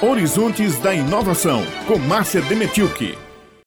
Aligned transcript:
Horizontes 0.00 0.78
da 0.78 0.94
Inovação, 0.94 1.60
com 1.88 1.98
Márcia 1.98 2.40
Demetilke. 2.42 3.18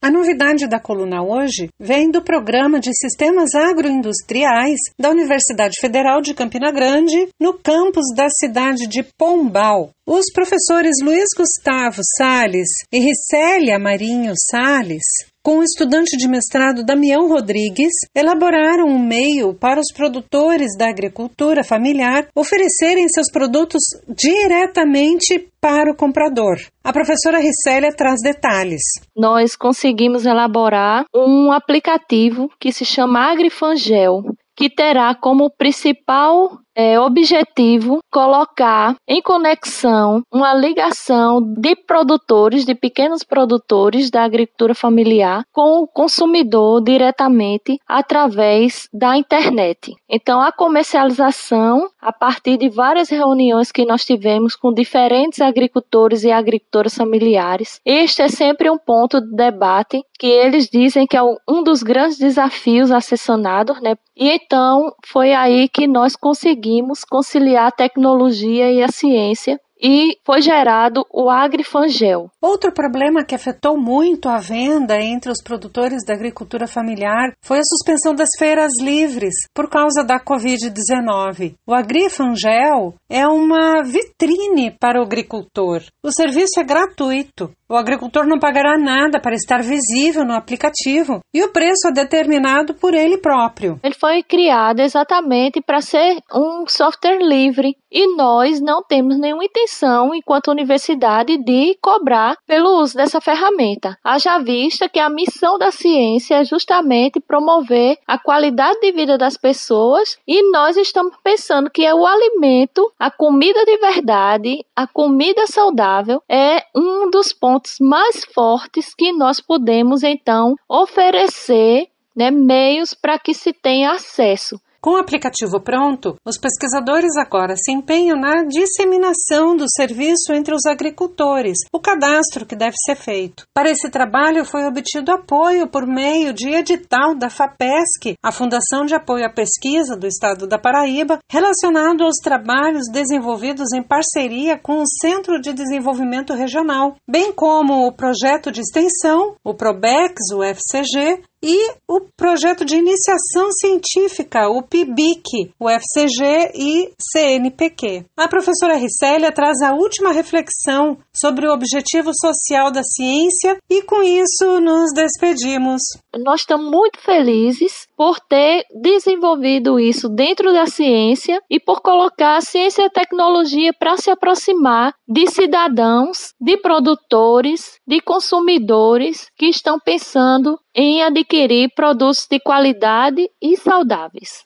A 0.00 0.08
novidade 0.08 0.68
da 0.68 0.78
coluna 0.78 1.24
hoje 1.24 1.68
vem 1.78 2.08
do 2.08 2.22
Programa 2.22 2.78
de 2.78 2.90
Sistemas 2.94 3.52
Agroindustriais 3.52 4.78
da 4.96 5.10
Universidade 5.10 5.74
Federal 5.80 6.22
de 6.22 6.32
Campina 6.32 6.70
Grande, 6.70 7.28
no 7.38 7.54
campus 7.54 8.04
da 8.14 8.28
cidade 8.30 8.86
de 8.86 9.02
Pombal. 9.18 9.90
Os 10.06 10.26
professores 10.32 11.02
Luiz 11.02 11.30
Gustavo 11.36 12.00
Sales 12.16 12.68
e 12.92 13.00
Ricélia 13.00 13.76
Marinho 13.80 14.32
Sales 14.36 15.02
com 15.42 15.58
o 15.58 15.62
estudante 15.62 16.16
de 16.16 16.28
mestrado 16.28 16.84
Damião 16.84 17.28
Rodrigues, 17.28 17.92
elaboraram 18.14 18.86
um 18.86 18.98
meio 18.98 19.54
para 19.54 19.80
os 19.80 19.92
produtores 19.92 20.76
da 20.76 20.88
agricultura 20.88 21.64
familiar 21.64 22.28
oferecerem 22.34 23.08
seus 23.08 23.30
produtos 23.32 23.82
diretamente 24.08 25.50
para 25.60 25.92
o 25.92 25.96
comprador. 25.96 26.56
A 26.82 26.92
professora 26.92 27.38
Ricélia 27.38 27.94
traz 27.94 28.20
detalhes. 28.22 28.82
Nós 29.16 29.56
conseguimos 29.56 30.24
elaborar 30.26 31.04
um 31.14 31.52
aplicativo 31.52 32.50
que 32.58 32.72
se 32.72 32.84
chama 32.84 33.30
Agrifangel, 33.30 34.22
que 34.56 34.68
terá 34.68 35.14
como 35.14 35.50
principal 35.50 36.58
é, 36.80 36.98
objetivo 36.98 37.98
colocar 38.10 38.96
em 39.06 39.20
conexão 39.20 40.22
uma 40.32 40.54
ligação 40.54 41.40
de 41.42 41.76
produtores, 41.76 42.64
de 42.64 42.74
pequenos 42.74 43.22
produtores 43.22 44.10
da 44.10 44.24
agricultura 44.24 44.74
familiar 44.74 45.42
com 45.52 45.82
o 45.82 45.86
consumidor 45.86 46.82
diretamente 46.82 47.78
através 47.86 48.88
da 48.92 49.14
internet. 49.16 49.94
Então, 50.08 50.40
a 50.40 50.50
comercialização, 50.50 51.88
a 52.00 52.12
partir 52.12 52.56
de 52.56 52.70
várias 52.70 53.10
reuniões 53.10 53.70
que 53.70 53.84
nós 53.84 54.02
tivemos 54.02 54.56
com 54.56 54.72
diferentes 54.72 55.40
agricultores 55.40 56.24
e 56.24 56.30
agricultoras 56.30 56.94
familiares, 56.94 57.78
este 57.84 58.22
é 58.22 58.28
sempre 58.28 58.70
um 58.70 58.78
ponto 58.78 59.20
de 59.20 59.36
debate 59.36 60.02
que 60.20 60.26
eles 60.26 60.68
dizem 60.68 61.06
que 61.06 61.16
é 61.16 61.22
um 61.22 61.62
dos 61.64 61.82
grandes 61.82 62.18
desafios 62.18 62.90
a 62.90 63.00
ser 63.00 63.16
sanado, 63.16 63.72
né? 63.80 63.94
E 64.14 64.28
então 64.28 64.94
foi 65.06 65.32
aí 65.32 65.66
que 65.66 65.86
nós 65.86 66.14
conseguimos 66.14 67.04
conciliar 67.04 67.68
a 67.68 67.72
tecnologia 67.72 68.70
e 68.70 68.82
a 68.82 68.88
ciência 68.88 69.58
e 69.82 70.16
foi 70.24 70.42
gerado 70.42 71.06
o 71.12 71.30
agrifangel. 71.30 72.30
Outro 72.40 72.72
problema 72.72 73.24
que 73.24 73.34
afetou 73.34 73.78
muito 73.78 74.28
a 74.28 74.38
venda 74.38 75.00
entre 75.00 75.30
os 75.30 75.42
produtores 75.42 76.04
da 76.06 76.14
agricultura 76.14 76.66
familiar 76.66 77.32
foi 77.42 77.58
a 77.58 77.64
suspensão 77.64 78.14
das 78.14 78.28
feiras 78.38 78.72
livres 78.80 79.34
por 79.54 79.68
causa 79.68 80.04
da 80.04 80.20
Covid-19. 80.20 81.54
O 81.66 81.72
agrifangel 81.72 82.94
é 83.08 83.26
uma 83.26 83.82
vitrine 83.82 84.70
para 84.78 85.00
o 85.00 85.04
agricultor. 85.04 85.82
O 86.02 86.12
serviço 86.12 86.60
é 86.60 86.64
gratuito. 86.64 87.50
O 87.70 87.76
agricultor 87.76 88.26
não 88.26 88.40
pagará 88.40 88.76
nada 88.76 89.20
para 89.20 89.36
estar 89.36 89.62
visível 89.62 90.24
no 90.24 90.34
aplicativo 90.34 91.20
e 91.32 91.40
o 91.44 91.52
preço 91.52 91.86
é 91.88 91.92
determinado 91.92 92.74
por 92.74 92.94
ele 92.94 93.16
próprio. 93.16 93.78
Ele 93.84 93.94
foi 93.94 94.24
criado 94.24 94.80
exatamente 94.80 95.60
para 95.62 95.80
ser 95.80 96.18
um 96.34 96.64
software 96.66 97.20
livre 97.20 97.76
e 97.92 98.16
nós 98.16 98.60
não 98.60 98.82
temos 98.82 99.18
nenhuma 99.20 99.44
intenção, 99.44 99.69
enquanto 100.14 100.50
universidade, 100.50 101.36
de 101.38 101.76
cobrar 101.80 102.36
pelo 102.46 102.80
uso 102.80 102.96
dessa 102.96 103.20
ferramenta. 103.20 103.96
Haja 104.04 104.38
vista 104.38 104.88
que 104.88 104.98
a 104.98 105.08
missão 105.08 105.58
da 105.58 105.70
ciência 105.70 106.36
é 106.36 106.44
justamente 106.44 107.20
promover 107.20 107.98
a 108.06 108.18
qualidade 108.18 108.80
de 108.80 108.92
vida 108.92 109.16
das 109.16 109.36
pessoas 109.36 110.18
e 110.26 110.50
nós 110.50 110.76
estamos 110.76 111.14
pensando 111.22 111.70
que 111.70 111.84
é 111.84 111.94
o 111.94 112.06
alimento, 112.06 112.90
a 112.98 113.10
comida 113.10 113.64
de 113.64 113.76
verdade, 113.78 114.64
a 114.74 114.86
comida 114.86 115.46
saudável 115.46 116.22
é 116.28 116.64
um 116.74 117.10
dos 117.10 117.32
pontos 117.32 117.76
mais 117.80 118.24
fortes 118.24 118.94
que 118.94 119.12
nós 119.12 119.40
podemos 119.40 120.02
então 120.02 120.54
oferecer 120.68 121.88
né, 122.14 122.30
meios 122.30 122.94
para 122.94 123.18
que 123.18 123.32
se 123.32 123.52
tenha 123.52 123.92
acesso. 123.92 124.60
Com 124.82 124.92
o 124.92 124.96
aplicativo 124.96 125.60
pronto, 125.60 126.16
os 126.24 126.38
pesquisadores 126.38 127.14
agora 127.18 127.54
se 127.54 127.70
empenham 127.70 128.18
na 128.18 128.44
disseminação 128.44 129.54
do 129.54 129.66
serviço 129.68 130.32
entre 130.32 130.54
os 130.54 130.64
agricultores, 130.64 131.58
o 131.70 131.78
cadastro 131.78 132.46
que 132.46 132.56
deve 132.56 132.76
ser 132.86 132.96
feito. 132.96 133.44
Para 133.54 133.70
esse 133.70 133.90
trabalho 133.90 134.42
foi 134.42 134.64
obtido 134.64 135.12
apoio 135.12 135.66
por 135.66 135.86
meio 135.86 136.32
de 136.32 136.48
edital 136.48 137.14
da 137.14 137.28
FAPESC, 137.28 138.14
a 138.24 138.32
Fundação 138.32 138.86
de 138.86 138.94
Apoio 138.94 139.26
à 139.26 139.30
Pesquisa 139.30 139.94
do 139.94 140.06
Estado 140.06 140.46
da 140.46 140.58
Paraíba, 140.58 141.18
relacionado 141.30 142.02
aos 142.02 142.16
trabalhos 142.16 142.86
desenvolvidos 142.90 143.74
em 143.74 143.82
parceria 143.82 144.58
com 144.58 144.80
o 144.80 144.88
Centro 145.02 145.38
de 145.38 145.52
Desenvolvimento 145.52 146.32
Regional, 146.32 146.96
bem 147.06 147.34
como 147.34 147.86
o 147.86 147.92
projeto 147.92 148.50
de 148.50 148.62
extensão, 148.62 149.34
o 149.44 149.52
PROBEX, 149.52 150.14
o 150.32 150.42
FCG, 150.42 151.20
e 151.42 151.74
o 151.88 152.00
projeto 152.16 152.64
de 152.64 152.76
iniciação 152.76 153.50
científica, 153.52 154.48
o 154.48 154.62
PIBIC, 154.62 155.52
o 155.58 155.68
FCG 155.68 156.52
e 156.54 156.92
CNPq. 157.12 158.04
A 158.16 158.28
professora 158.28 158.76
Ricélia 158.76 159.32
traz 159.32 159.60
a 159.62 159.72
última 159.72 160.12
reflexão 160.12 160.98
sobre 161.14 161.46
o 161.46 161.52
objetivo 161.52 162.10
social 162.14 162.70
da 162.70 162.82
ciência 162.82 163.58
e 163.68 163.82
com 163.82 164.02
isso 164.02 164.60
nos 164.60 164.92
despedimos. 164.94 165.80
Nós 166.18 166.40
estamos 166.40 166.70
muito 166.70 167.00
felizes 167.00 167.86
por 167.96 168.18
ter 168.20 168.64
desenvolvido 168.82 169.78
isso 169.78 170.08
dentro 170.08 170.52
da 170.52 170.66
ciência 170.66 171.40
e 171.48 171.58
por 171.58 171.80
colocar 171.80 172.36
a 172.36 172.40
ciência 172.40 172.82
e 172.82 172.86
a 172.86 172.90
tecnologia 172.90 173.72
para 173.72 173.96
se 173.96 174.10
aproximar 174.10 174.94
de 175.08 175.26
cidadãos, 175.26 176.34
de 176.40 176.56
produtores, 176.56 177.78
de 177.86 178.00
consumidores 178.00 179.28
que 179.36 179.46
estão 179.46 179.78
pensando 179.78 180.58
em 180.74 181.02
adquirir 181.02 181.70
produtos 181.74 182.26
de 182.30 182.38
qualidade 182.40 183.28
e 183.40 183.56
saudáveis. 183.56 184.44